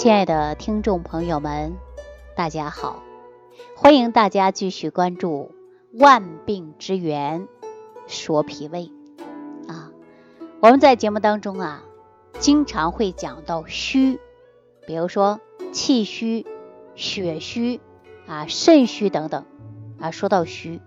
[0.00, 1.76] 亲爱的听众朋友们，
[2.34, 3.02] 大家好！
[3.76, 5.50] 欢迎大家继续关注
[6.00, 7.46] 《万病之源
[8.06, 8.90] 说脾胃》
[9.70, 9.92] 啊。
[10.60, 11.84] 我们在节目当中啊，
[12.38, 14.18] 经常会讲到虚，
[14.86, 15.38] 比如说
[15.70, 16.46] 气虚、
[16.94, 17.78] 血虚
[18.26, 19.44] 啊、肾虚等等
[20.00, 20.10] 啊。
[20.10, 20.80] 说到虚，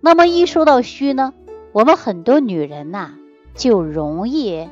[0.00, 1.34] 那么一说到虚呢，
[1.72, 3.18] 我们很多女人呐
[3.54, 4.70] 就容易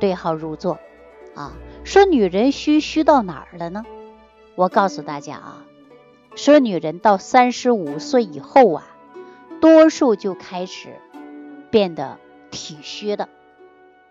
[0.00, 0.78] 对号入座
[1.34, 1.52] 啊。
[1.84, 3.84] 说女人虚虚到哪儿了呢？
[4.56, 5.64] 我告诉大家啊，
[6.34, 8.84] 说女人到三十五岁以后啊，
[9.60, 10.96] 多数就开始
[11.70, 12.18] 变得
[12.50, 13.28] 体虚了。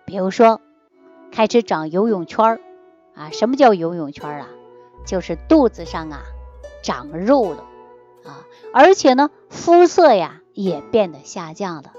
[0.06, 0.62] 比如说，
[1.32, 2.62] 开始长游泳圈儿
[3.16, 4.48] 啊，什么叫游泳圈啊？
[5.06, 6.22] 就是肚子上啊
[6.84, 7.64] 长肉了
[8.24, 11.94] 啊，而且呢，肤色呀也变得下降了。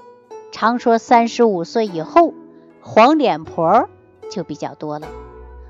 [0.53, 2.33] 常说三十五岁以后
[2.79, 3.89] 黄脸婆
[4.31, 5.07] 就比较多了。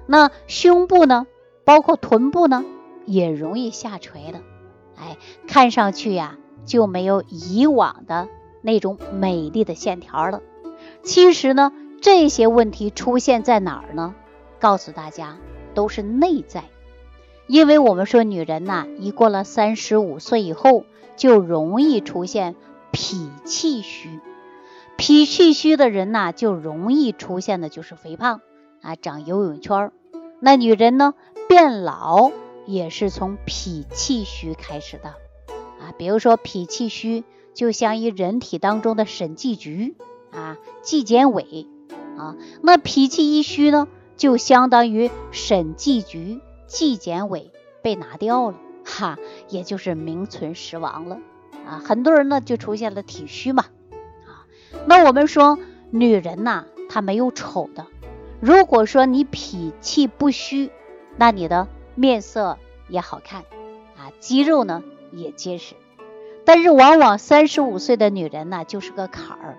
[0.08, 1.27] 那胸部呢，
[1.64, 2.63] 包括臀部呢，
[3.05, 4.41] 也容易下垂了，
[4.96, 8.27] 哎，看上去呀就没有以往的
[8.62, 10.41] 那种美丽的线条了。
[11.04, 11.71] 其实呢，
[12.02, 14.15] 这些问题出现在哪儿呢？
[14.60, 15.38] 告诉大家，
[15.74, 16.65] 都是内在。
[17.48, 22.55] 因为我们说女人呐，一过了三十五岁以后，就容易出现
[22.91, 24.20] 脾气虚。
[24.98, 28.41] 脾气虚的人呐，就容易出现的就是肥胖。
[28.86, 29.94] 啊，长游泳圈儿，
[30.40, 31.16] 那女人呢
[31.50, 32.32] 变老
[32.68, 35.92] 也是从脾气虚开始的啊。
[35.98, 37.24] 比如说脾气虚，
[37.55, 39.96] 就像于人体当中的审计局
[40.32, 41.66] 啊，纪检委
[42.16, 42.36] 啊。
[42.62, 49.18] 那脾气一虚呢，就相当于审计局、纪检委被拿掉了，哈，
[49.49, 51.18] 也就是名存实亡了
[51.66, 51.82] 啊。
[51.84, 53.66] 很多人呢就出现了体虚嘛
[54.27, 54.46] 啊。
[54.86, 55.58] 那我们说
[55.90, 57.88] 女人呐，她没有丑的。
[58.41, 60.70] 如果说你脾气不虚，
[61.18, 62.58] 那你的面色
[62.90, 63.42] 也好看
[63.98, 65.76] 啊，肌肉呢也结实。
[66.44, 69.58] 但是往往三十五岁的女人呢，就是个坎儿。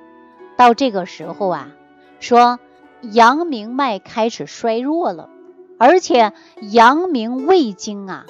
[0.57, 1.71] 到这个时候啊，
[2.21, 2.61] 说
[3.01, 5.31] 阳明脉开始衰弱了，
[5.79, 8.27] 而且阳明胃经啊，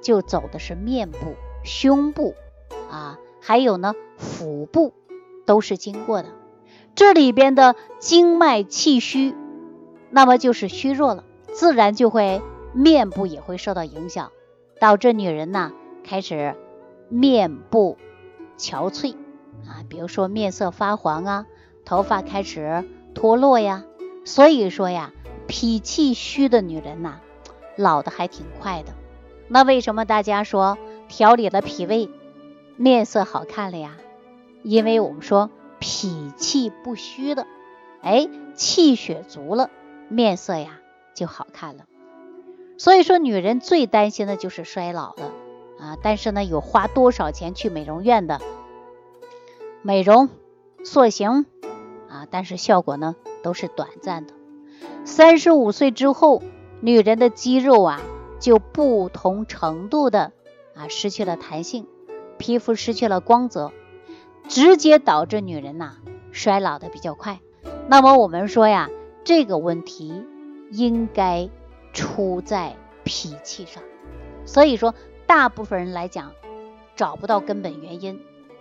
[0.00, 1.34] 就走的是面部、
[1.64, 2.34] 胸部
[2.90, 4.92] 啊，还有呢腹部
[5.46, 6.28] 都是经过的。
[6.94, 9.34] 这里边的经脉气虚。
[10.10, 12.40] 那么就是虚弱了，自然就会
[12.72, 14.30] 面部也会受到影响，
[14.80, 15.72] 导致女人呢
[16.04, 16.54] 开始
[17.08, 17.98] 面部
[18.56, 19.14] 憔悴
[19.66, 21.46] 啊，比如说面色发黄啊，
[21.84, 22.84] 头发开始
[23.14, 23.84] 脱落呀。
[24.24, 25.12] 所以说呀，
[25.46, 27.20] 脾气虚的女人呐，
[27.76, 28.92] 老的还挺快的。
[29.48, 30.78] 那为什么大家说
[31.08, 32.10] 调理了脾胃，
[32.76, 33.96] 面色好看了呀？
[34.62, 37.46] 因为我们说脾气不虚的，
[38.02, 39.70] 哎，气血足了。
[40.08, 40.78] 面色呀
[41.14, 41.84] 就好看了，
[42.78, 45.32] 所以说女人最担心的就是衰老了
[45.80, 45.98] 啊！
[46.02, 48.40] 但是呢，有花多少钱去美容院的
[49.82, 50.28] 美容
[50.84, 51.46] 塑形
[52.08, 54.34] 啊，但是效果呢都是短暂的。
[55.04, 56.42] 三十五岁之后，
[56.80, 58.00] 女人的肌肉啊
[58.38, 60.32] 就不同程度的
[60.74, 61.86] 啊失去了弹性，
[62.38, 63.72] 皮肤失去了光泽，
[64.48, 65.96] 直接导致女人呐
[66.30, 67.40] 衰老的比较快。
[67.88, 68.88] 那么我们说呀。
[69.26, 70.22] 这个问题
[70.70, 71.50] 应该
[71.92, 73.82] 出在脾气上，
[74.44, 74.94] 所以说
[75.26, 76.30] 大部分人来讲
[76.94, 78.20] 找不到根本原因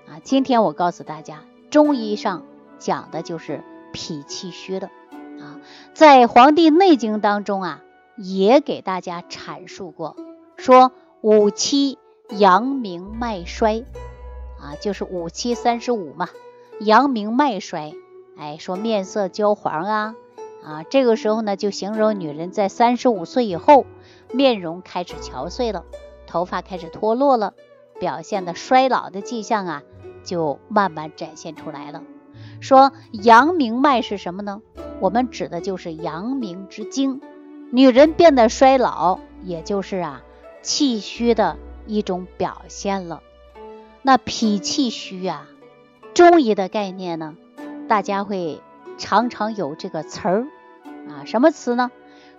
[0.10, 0.18] 啊。
[0.24, 2.48] 今天我告诉大家，中医上
[2.80, 4.88] 讲的就是脾气虚的
[5.40, 5.62] 啊。
[5.94, 7.84] 在《黄帝内经》当中啊，
[8.18, 10.16] 也给大家阐述过，
[10.58, 12.00] 说五七
[12.30, 13.86] 阳明脉衰
[14.60, 16.30] 啊，就是五七三十五嘛，
[16.80, 17.94] 阳明脉衰，
[18.36, 20.16] 哎，说面色焦黄啊。
[20.66, 23.86] 啊，这个时候呢，就形容女人在三十五岁以后，
[24.34, 25.86] 面容开始憔悴了，
[26.26, 27.54] 头发开始脱落了，
[28.00, 29.84] 表现的衰老的迹象啊，
[30.24, 32.02] 就慢慢展现出来了。
[32.60, 34.62] 说阳明脉是什么呢？
[35.00, 37.22] 我们指的就是阳明之经。
[37.72, 40.24] 女人变得衰老，也就是啊
[40.64, 43.22] 气虚的一种表现了。
[44.02, 45.48] 那脾气虚啊，
[46.16, 47.36] 中医的概念呢，
[47.88, 48.62] 大家会
[48.98, 50.48] 常常有这个词儿。
[51.10, 51.92] 啊，什么词呢？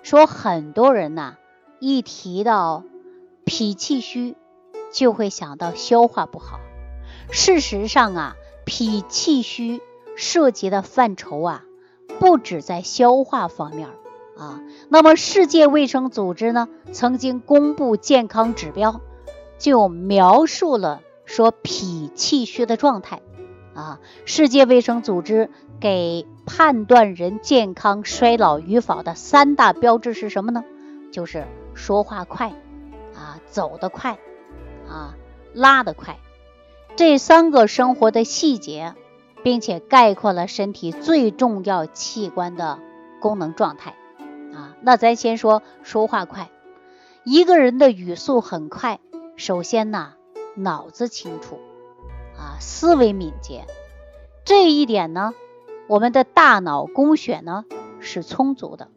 [0.02, 1.36] 说很多人呐，
[1.80, 2.84] 一提到
[3.44, 4.36] 脾气虚，
[4.92, 6.60] 就会想到消化不好。
[7.30, 9.80] 事实上啊，脾气虚
[10.16, 11.64] 涉及的范畴啊，
[12.20, 13.88] 不止在消化方面
[14.36, 14.60] 啊。
[14.88, 19.00] 那么世界卫生组织呢，曾经公布健康指标，
[19.58, 23.20] 就描述了说脾气虚的状态
[23.76, 24.00] 啊。
[24.24, 30.64] 世界卫生组织给判断人健康衰老与否的三大标志是什么呢？
[31.12, 32.48] 就是说话快
[33.14, 34.18] 啊，走得快
[34.88, 35.14] 啊，
[35.54, 36.18] 拉得快，
[36.96, 38.94] 这三个生活的细节，
[39.42, 42.80] 并且概括了身体最重要器官的
[43.20, 43.94] 功能状态
[44.52, 44.76] 啊。
[44.82, 46.50] 那咱先说说话快，
[47.24, 49.00] 一个人的语速很快，
[49.36, 50.14] 首先呢，
[50.54, 51.58] 脑子清楚
[52.38, 53.66] 啊，思维敏捷，
[54.44, 55.34] 这一点呢，
[55.88, 57.64] 我们的大脑供血呢
[58.00, 58.88] 是充足的。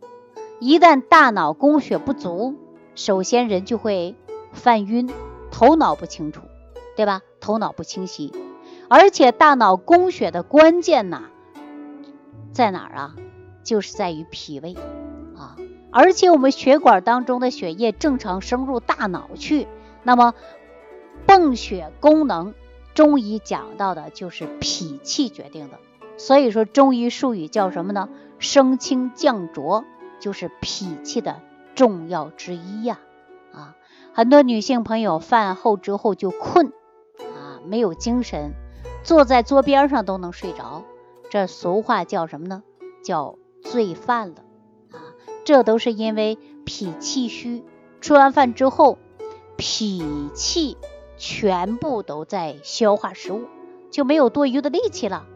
[0.60, 2.56] 一旦大脑供血不足，
[2.96, 4.16] 首先人就会
[4.52, 5.10] 犯晕，
[5.52, 6.42] 头脑不清楚，
[6.96, 7.22] 对吧？
[7.40, 8.34] 头脑不清晰，
[8.90, 11.24] 而且大脑供血的关键呐，
[12.52, 13.16] 在哪儿啊？
[13.64, 14.76] 就是在于脾胃
[15.38, 15.56] 啊。
[15.92, 19.68] 而且我们血管当中的血液正常升入大脑去，
[20.04, 20.34] 那么
[21.26, 22.54] 泵血功能，
[23.00, 25.80] 中医讲到的就是脾气决定的。
[26.18, 28.10] 所以说中医术语叫什么呢？
[28.40, 29.86] 升清降浊。
[30.20, 31.40] 就是脾气的
[31.76, 33.00] 重要之一呀，
[33.54, 33.78] 啊，
[34.12, 36.74] 很多女性朋友饭后之后就困
[37.20, 38.52] 啊，没有精神，
[39.02, 40.84] 坐在桌边上都能睡着，
[41.30, 42.64] 这俗话叫什么呢？
[43.02, 44.44] 叫醉饭了
[44.92, 45.00] 啊，
[45.46, 47.64] 这都是因为脾气虚，
[48.02, 48.98] 吃完饭之后，
[49.56, 50.78] 脾气
[51.20, 53.46] 全部都在消化食物，
[53.92, 55.28] 就没有多余的力气了，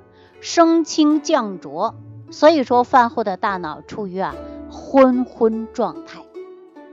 [0.42, 1.94] 升清降浊，
[2.32, 4.34] 所以说饭后的大脑处于啊。
[4.76, 6.24] 昏昏状态，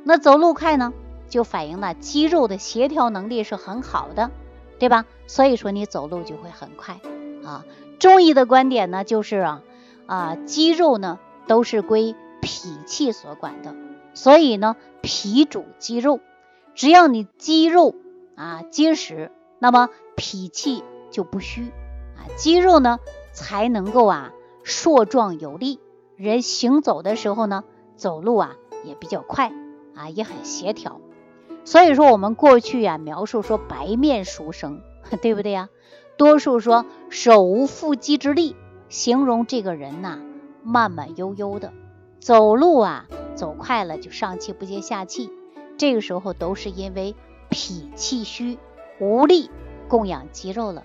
[0.04, 0.92] 那走路快呢，
[1.30, 4.30] 就反映了肌肉的协调能力是很好的，
[4.78, 5.06] 对吧？
[5.26, 7.00] 所以说你走路就会很快
[7.42, 7.64] 啊。
[7.98, 9.62] 中医的观点呢，就是啊
[10.04, 13.74] 啊，肌肉呢都是归脾气所管的，
[14.12, 16.20] 所以呢，脾主肌肉，
[16.74, 17.94] 只要你肌肉
[18.40, 21.70] 啊结实，那么脾气就不虚
[22.16, 22.98] 啊，肌肉呢
[23.32, 24.32] 才能够啊
[24.62, 25.78] 硕壮有力。
[26.16, 27.64] 人行走的时候呢，
[27.96, 29.52] 走路啊也比较快
[29.94, 31.02] 啊，也很协调。
[31.66, 34.80] 所以说我们过去呀描述说白面书生，
[35.20, 35.68] 对不对呀？
[36.16, 38.56] 多数说手无缚鸡之力，
[38.88, 40.18] 形容这个人呐
[40.62, 41.74] 慢慢悠悠的
[42.20, 45.30] 走路啊，走快了就上气不接下气。
[45.76, 47.14] 这个时候都是因为
[47.50, 48.58] 脾气虚，
[48.98, 49.50] 无力
[49.88, 50.84] 供养肌肉了。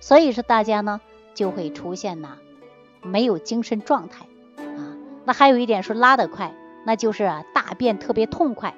[0.00, 1.00] 所以说大家呢
[1.34, 2.38] 就会出现呐
[3.02, 4.26] 没有精神状态
[4.56, 4.96] 啊。
[5.24, 6.54] 那还有一点说拉得快，
[6.84, 8.74] 那就是啊大便特别痛快。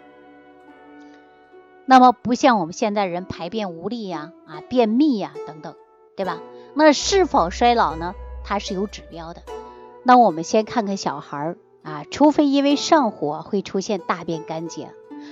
[1.86, 5.74] 那么不像我们现在人排便无力呀、啊便秘呀等等，
[6.16, 6.38] 对吧？
[6.74, 8.14] 那是否衰老呢？
[8.44, 9.42] 它是有指标的。
[10.02, 14.90] 那我们先看看小孩儿啊，除非因为上火会出现大便干结，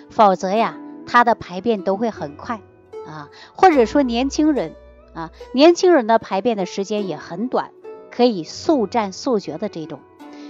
[0.09, 2.61] 否则呀，他的排便都会很快
[3.07, 3.31] 啊。
[3.55, 4.75] 或者说年轻人
[5.15, 7.71] 啊，年轻人的排便的时间也很短，
[8.11, 10.01] 可以速战速决的这种。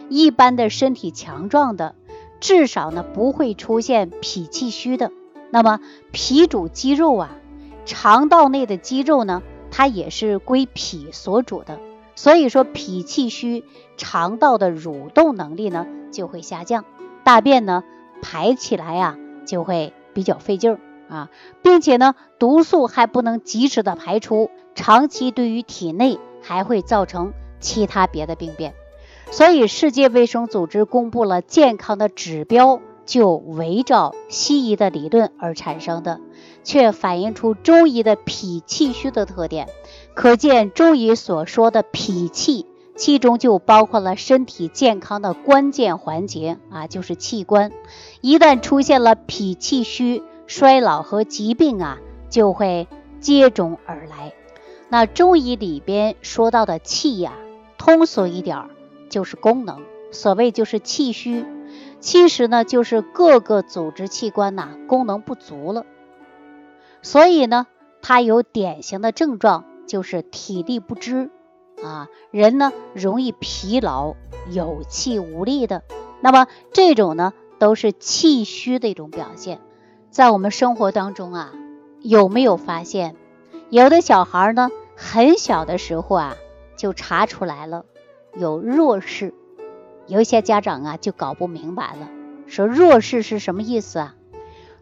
[0.08, 1.94] 一般的身体强壮的，
[2.40, 5.12] 至少呢不会出现脾气虚的。
[5.50, 5.80] 那么
[6.12, 7.30] 脾主肌肉啊，
[7.84, 11.78] 肠道内的肌肉呢，它也是归脾所主的。
[12.14, 13.64] 所以说脾气虚，
[13.96, 16.84] 肠道的蠕动能力呢就会下降，
[17.24, 17.84] 大便呢
[18.22, 20.80] 排起来呀就会比较费劲儿
[21.10, 21.30] 啊，
[21.62, 28.72] 并且呢毒素还不能及时的排出，长期对于体内还会造成其他别的病变。
[29.30, 36.20] 所以，世界卫生组织公布了健康的指标，就围绕西医的理论而产生的，
[36.64, 39.68] 却反映出中医的脾气虚的特点。
[40.14, 47.70] 可见，中医所说的脾气，其中就包括了身体健康的关键环节啊，就是器官。
[48.20, 51.98] 一旦出现了脾气虚，衰老和疾病啊
[52.28, 52.88] 就会
[53.20, 54.32] 接踵而来。
[54.88, 57.34] 那中医里边说到的气呀，
[57.78, 58.70] 通俗一点儿。
[59.08, 61.46] 就是功能，所谓就是气虚，
[62.00, 65.86] 其实呢就是各个组织器官呐功能不足了，
[67.02, 67.68] 所以呢
[68.02, 71.30] 它有典型的症状就是体力不支
[71.86, 74.14] 啊，人呢容易疲劳、
[74.50, 75.82] 有气无力的，
[76.20, 79.60] 那么这种呢都是气虚的一种表现。
[80.10, 81.52] 在我们生活当中啊，
[82.00, 83.16] 有没有发现
[83.70, 86.36] 有的小孩呢很小的时候啊
[86.76, 87.84] 就查出来了？
[88.34, 89.34] 有弱视，
[90.06, 92.08] 有一些家长啊就搞不明白了，
[92.46, 94.14] 说弱视是什么意思啊？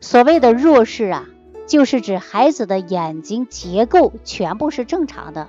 [0.01, 1.27] 所谓的弱视啊，
[1.67, 5.49] 就是指孩子的眼睛结构全部是正常的，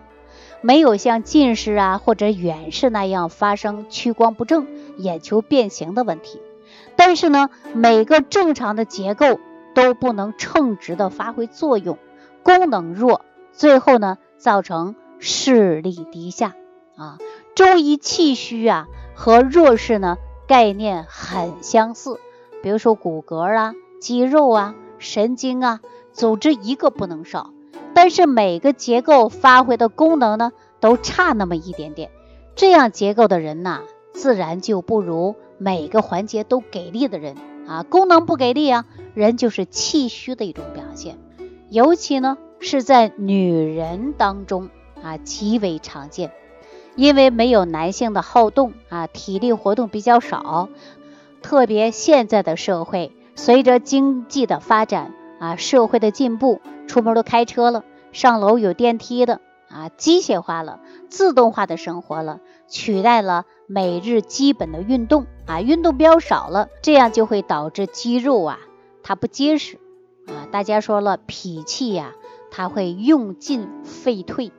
[0.66, 4.66] 没有像近视啊或者远视那样发生屈光不正、
[4.98, 6.42] 眼球变形的问题。
[6.96, 9.40] 但是呢，每个正常的结构
[9.76, 12.00] 都不能称职的发挥作用，
[12.42, 16.56] 功能弱，最后呢造成视力低下
[16.96, 17.20] 啊。
[17.54, 20.18] 中医气虚啊和弱视呢
[20.48, 22.20] 概念很相似，
[22.64, 25.80] 比如说骨骼啊、肌肉啊、神经啊、
[26.12, 27.52] 组织一个不能少。
[28.06, 32.12] 但是每个结构发挥的功能呢，都差那么一点点。
[32.56, 33.82] 这样结构的人呐，
[34.14, 37.36] 自然就不如每个环节都给力的人
[37.68, 37.82] 啊。
[37.82, 38.86] 功能不给力啊，
[39.16, 41.18] 人就是气虚的一种表现。
[41.72, 44.70] 尤其呢是在女人当中
[45.02, 46.30] 啊，极为常见。
[46.96, 50.70] 因为没有男性的好动啊，体力活动比较少。
[51.42, 57.84] 特别现在的社会，随着经济的发展啊，社会的进步，出门都开车了，
[58.16, 60.80] 上楼有电梯的啊，机械化了，
[61.10, 68.60] 自动化的生活了，取代了每日基本的运动啊，运动比较少了，这样就会导致肌肉啊，
[69.04, 69.80] 它不结实
[70.28, 70.48] 啊。
[70.50, 72.14] 大家说了，脾气呀，
[72.52, 74.54] 它会用进废退。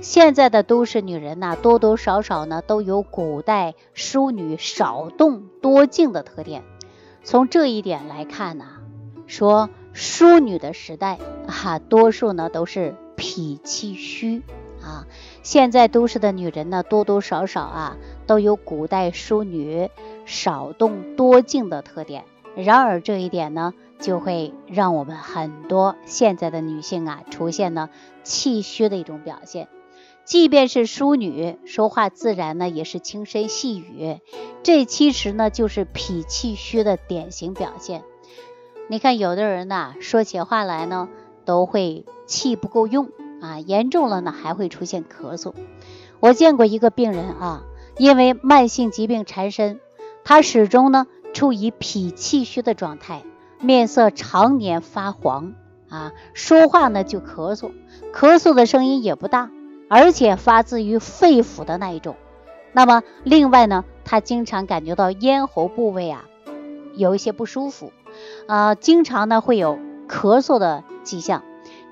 [0.00, 6.64] 现在的都市女人呐，多多少少呢都有古代淑女少动多静的特点。
[7.22, 8.64] 从这一点来看呢，
[9.26, 14.42] 说淑女的时代啊，多数呢都是脾气虚
[14.82, 15.06] 啊。
[15.44, 17.96] 现在都市的女人呢，多多少少啊
[18.26, 19.88] 都有古代淑女
[20.26, 22.24] 少动多静的特点。
[22.56, 27.90] 然而这一点呢，就会让我们很多现在的女性啊，出现了
[28.24, 29.68] 气虚的一种表现。
[30.24, 34.18] 即便是淑女，说话自然呢，也是轻声细语，
[34.64, 38.02] 这其实呢就是脾气虚的典型表现。
[38.88, 41.08] 你看，有的人呢说起话来呢，
[41.44, 43.08] 都会气不够用
[43.40, 45.54] 啊，严重了呢还会出现咳嗽。
[46.20, 47.62] 我见过一个病人啊，
[47.96, 49.80] 因为慢性疾病缠身，
[50.22, 53.22] 他始终呢处于脾气虚的状态，
[53.60, 55.54] 面色常年发黄
[55.88, 57.70] 啊，说话呢就咳嗽，
[58.12, 59.50] 咳嗽的声音也不大。
[59.86, 62.16] 而且发自于肺腑的那一种，
[62.72, 66.24] 那么另外呢，他经常感觉到咽喉部位啊
[66.94, 67.92] 有一些不舒服，
[68.46, 69.78] 啊，经常呢会有
[70.08, 71.42] 咳嗽的迹象，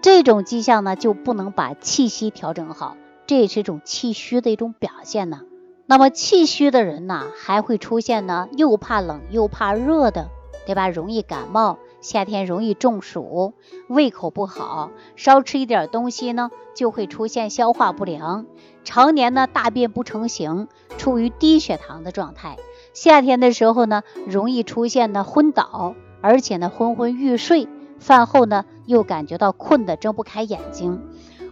[0.01, 2.97] 这种迹象呢就不能把气息调整好，
[3.27, 5.41] 这也是一种气虚的一种表现呢。
[5.87, 10.29] 那么气虚的人呢，还会出现呢又怕冷又怕热的，
[10.67, 10.89] 对吧？
[10.89, 11.79] 容易感冒。
[12.01, 13.55] 夏天容易中暑，
[13.87, 18.47] 胃口不好，少吃一点东西呢，就会出现消化不良，
[18.83, 20.67] 常年呢大便不成形，
[20.99, 22.57] 处于低血糖的状态。
[22.93, 31.03] 夏天的时候呢，容易出现呢昏倒，而且呢昏昏欲睡，饭后呢又感觉到困得睁不开眼睛，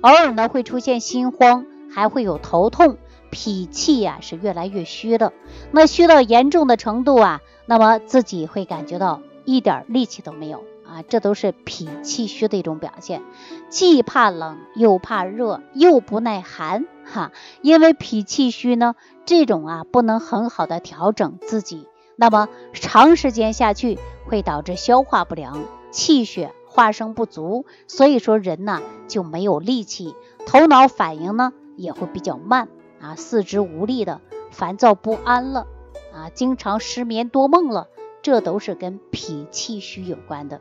[0.00, 2.97] 偶尔呢会出现心慌，还会有头痛，
[3.31, 5.35] 脾气呀是越来越虚的。
[5.73, 9.21] 那虚到严重的程度啊，那么自己会感觉到。
[9.47, 13.23] 一点力气都没有啊，这都是脾气虚的一种表现，
[13.69, 21.89] 既怕冷又怕热又不耐寒哈，因为脾气虚呢，这种啊不能很好的调整自己，
[22.21, 32.69] 那么长时间下去会导致消化不良、气血化生不足，所以说人呢就没有力气，头脑反应呢也会比较慢
[33.00, 35.67] 啊，四肢无力的，烦躁不安了
[36.12, 37.89] 啊，经常失眠多梦了。
[38.21, 40.61] 这都是跟脾气虚有关的。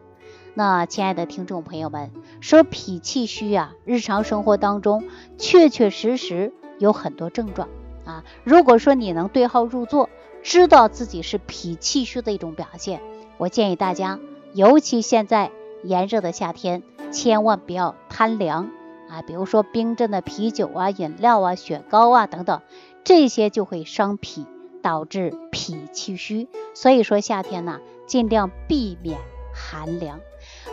[0.53, 5.03] 那亲爱的听众朋友们，说脾气虚啊，日常生活当中
[5.37, 7.67] 确确实实有很多症状
[8.05, 8.23] 啊。
[8.45, 10.09] 如果说你能对号入座，
[10.43, 13.01] 知道自己是脾气虚的一种表现，
[13.37, 14.19] 我建议大家，
[14.53, 15.51] 尤其现在
[15.83, 18.69] 炎热的夏天，千万不要贪凉
[19.09, 19.21] 啊。
[19.21, 22.61] 比如说冰镇的啤酒啊、饮料啊、雪糕啊等等，
[23.03, 24.45] 这些就会伤脾。
[24.81, 29.19] 导致脾气虚，所以说夏天呢，尽量避免
[29.53, 30.21] 寒凉。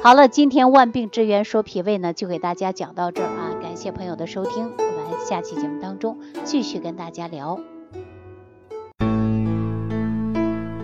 [0.00, 7.58] 好了，今天万病之源说脾胃呢，就给大家讲到这儿啊，感谢朋友的收听，我们下期节目当中继续跟大家聊。